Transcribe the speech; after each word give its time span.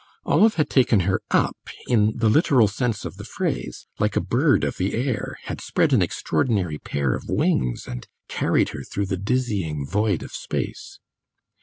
Olive 0.25 0.55
had 0.55 0.67
taken 0.67 1.01
her 1.01 1.21
up, 1.29 1.55
in 1.87 2.17
the 2.17 2.27
literal 2.27 2.67
sense 2.67 3.05
of 3.05 3.17
the 3.17 3.23
phrase, 3.23 3.85
like 3.99 4.15
a 4.15 4.19
bird 4.19 4.63
of 4.63 4.77
the 4.77 4.95
air, 4.95 5.37
had 5.43 5.61
spread 5.61 5.93
an 5.93 6.01
extraordinary 6.01 6.79
pair 6.79 7.13
of 7.13 7.29
wings, 7.29 7.85
and 7.87 8.07
carried 8.27 8.69
her 8.69 8.81
through 8.83 9.05
the 9.05 9.15
dizzying 9.15 9.85
void 9.85 10.23
of 10.23 10.31
space. 10.31 10.97